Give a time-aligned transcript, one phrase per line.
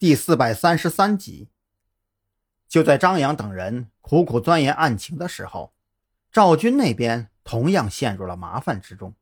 [0.00, 1.50] 第四百三十三集。
[2.66, 5.74] 就在张扬等人苦苦钻研案情的时候，
[6.32, 9.14] 赵军那边同样陷入了麻烦之中。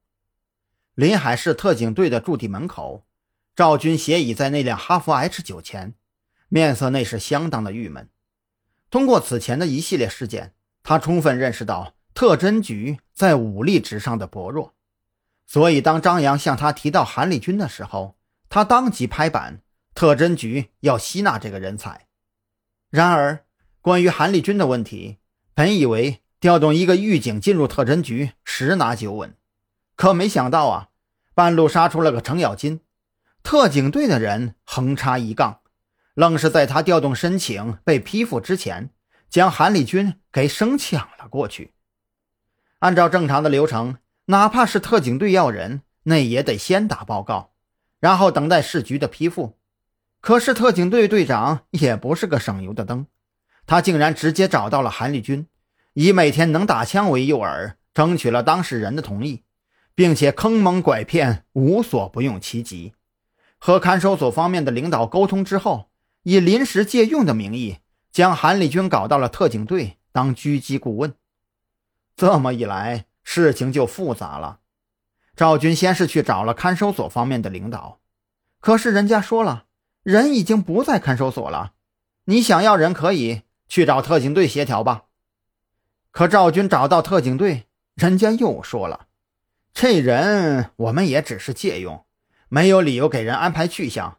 [0.95, 3.05] 临海市特警队的驻地门口，
[3.57, 5.97] 赵军斜倚在那辆哈弗 H 九前，
[6.49, 8.09] 面色那是相当的郁闷。
[8.89, 10.55] 通过此前的一系列事件，
[10.85, 14.75] 他充分认识到特侦局在武力值上的薄弱，
[15.45, 18.17] 所以当张扬向他提到韩立军的时候，
[18.49, 19.61] 他当即拍板。
[19.99, 22.07] 特侦局要吸纳这个人才，
[22.89, 23.45] 然而
[23.81, 25.19] 关于韩立军的问题，
[25.55, 29.35] 本以为调动一个狱警进入特侦局十拿九稳，
[29.97, 30.91] 可没想到啊，
[31.35, 32.81] 半路杀出了个程咬金，
[33.43, 35.63] 特警队的人横插一杠，
[36.15, 38.91] 愣是在他调动申请被批复之前，
[39.29, 41.73] 将韩立军给生抢了过去。
[42.79, 47.51] 按照正常的流程，哪怕是特警队要人，那也得先打报告，
[47.99, 49.58] 然后等待市局的批复。
[50.21, 53.07] 可是特警队队长也不是个省油的灯，
[53.67, 55.47] 他竟然直接找到了韩立军，
[55.95, 59.45] 以每天能打枪为诱饵，争取了当事人的同意，
[59.95, 62.95] 并且坑蒙拐骗无所不用其极。
[63.59, 65.91] 和看守所方面的领导沟通之后，
[66.25, 67.79] 以临时借用的名义，
[68.11, 71.15] 将韩立军搞到了特警队当狙击顾问。
[72.17, 74.59] 这么一来，事情就复杂了。
[75.37, 78.01] 赵军先是去找了看守所方面的领导，
[78.61, 79.67] 可是人家说了。
[80.09, 81.75] 人已经不在看守所了，
[82.25, 85.05] 你想要人可以去找特警队协调吧。
[86.13, 89.09] 可赵军找到特警队，人家又说了，
[89.75, 92.07] 这人我们也只是借用，
[92.49, 94.17] 没有理由给人安排去向。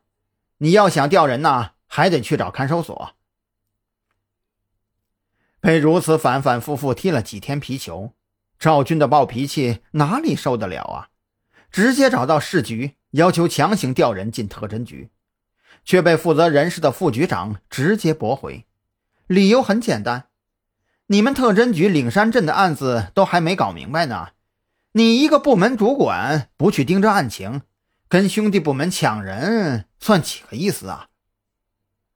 [0.60, 3.16] 你要想调人呢，还得去找看守所。
[5.60, 8.14] 被如此反反复复踢了几天皮球，
[8.60, 11.10] 赵军的暴脾气哪里受得了啊？
[11.72, 15.10] 直接找到市局，要求强行调人进特侦局。
[15.84, 18.66] 却被负责人事的副局长直接驳回，
[19.28, 20.26] 理由很简单：
[21.08, 24.30] 你们特侦局岭山镇的案子都还没搞明白呢，
[24.94, 27.62] 你一个部门主管不去盯着案情，
[28.08, 31.08] 跟兄弟部门抢人，算几个意思啊？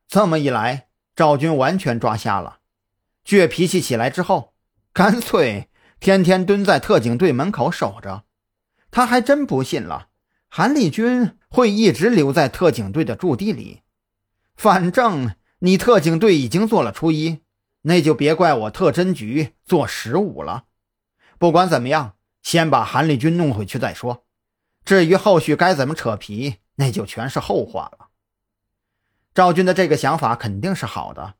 [0.08, 2.60] 这么一来，赵军完全抓瞎了，
[3.26, 4.54] 倔脾气起来之后，
[4.92, 8.24] 干脆天天蹲在特警队门口守着。
[8.92, 10.10] 他还真不信了。
[10.50, 13.84] 韩立军会一直留在特警队的驻地里，
[14.56, 17.42] 反正你特警队已经做了初一，
[17.84, 20.64] 那就别怪我特侦局做十五了。
[21.38, 24.26] 不管怎么样，先把韩立军弄回去再说。
[24.84, 28.08] 至于后续该怎么扯皮，那就全是后话了。
[29.36, 31.36] 赵军的这个想法肯定是好的，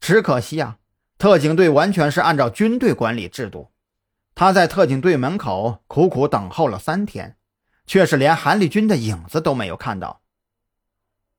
[0.00, 0.78] 只可惜啊，
[1.18, 3.70] 特警队完全是按照军队管理制度。
[4.34, 7.36] 他在特警队门口苦苦等候了三天。
[7.86, 10.22] 却是连韩立军的影子都没有看到。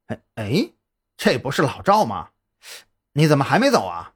[0.07, 0.69] 哎哎，
[1.17, 2.29] 这不是老赵吗？
[3.13, 4.13] 你怎么还没走啊？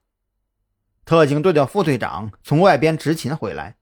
[1.04, 3.76] 特警队的副队长从外边执勤回来，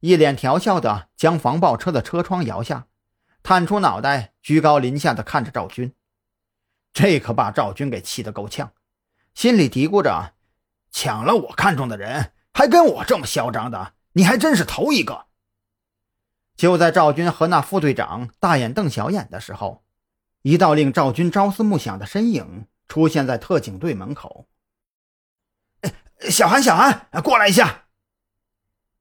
[0.00, 2.86] 一脸调笑的将防爆车的车窗摇下，
[3.42, 5.94] 探出脑袋，居高临下的看着赵军。
[6.92, 8.72] 这可把赵军给气得够呛，
[9.34, 10.34] 心里嘀咕着：
[10.90, 15.26] 抢了我看中的人，还跟我这么嚣张的，你还真是头一个。
[16.62, 19.82] 就在赵军和那副队长大眼瞪小眼的时候，
[20.42, 24.46] 一道令赵军朝思暮想的身影出现在特警队门口。
[26.30, 27.86] 小韩，小韩，过来一下！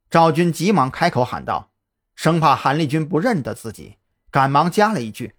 [0.10, 1.72] 赵军急忙开口喊道，
[2.16, 3.98] 生怕韩立军不认得自己，
[4.32, 5.36] 赶忙加了一句：“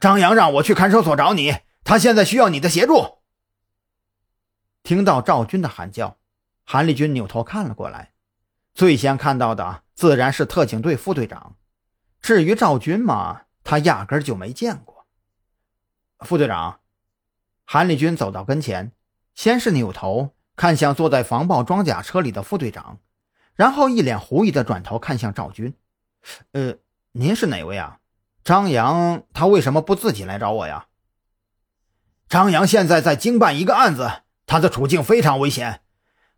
[0.00, 3.18] 张扬让我去看守所找你，他现在需要你的协助。”
[4.82, 6.18] 听到赵军的喊叫，
[6.64, 8.14] 韩立军扭头看了过来，
[8.80, 9.82] 最先看到的。
[9.94, 11.56] 自然是特警队副队长。
[12.22, 15.04] 至于赵军嘛，他压根就没见过。
[16.20, 16.80] 副队长，
[17.66, 18.92] 韩立军走到跟前，
[19.34, 23.00] 先是扭头看向坐在防爆装甲车里的副队长，
[23.54, 25.74] 然后一脸狐疑的转头看向赵军
[26.52, 26.76] ：“呃，
[27.12, 27.98] 您是哪位啊？
[28.42, 30.86] 张扬他为什么不自己来找我呀？”
[32.30, 35.82] 张扬现在在经办一个案子，他的处境非常危险，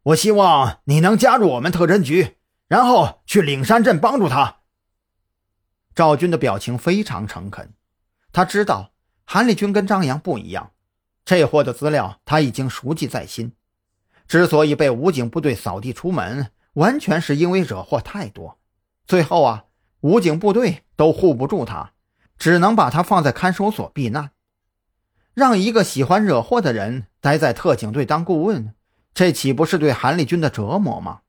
[0.03, 2.39] 我希望你能加入我们特侦局。
[2.73, 4.61] 然后去岭山镇帮助他。
[5.95, 7.75] 赵军的表情非常诚恳，
[8.33, 8.95] 他知道
[9.27, 10.73] 韩立军跟张扬不一样，
[11.23, 13.53] 这货的资料他已经熟记在心。
[14.27, 18.59] 之所以被武警部队扫地出门，完全是因为惹祸太多。
[19.07, 19.65] 最后啊，
[20.01, 21.93] 武警部队都护不住他，
[22.39, 24.31] 只能把他放在看守所避难。
[25.35, 28.75] 让一个喜欢惹祸的人待在特警队当顾问，
[29.13, 31.21] 这岂不是对韩立军的折磨吗？